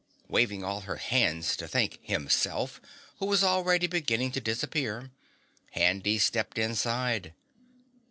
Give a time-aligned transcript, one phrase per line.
[0.27, 2.81] Waving all her hands to thank Himself,
[3.19, 5.11] who was already beginning to disappear,
[5.73, 7.35] Handy stepped inside.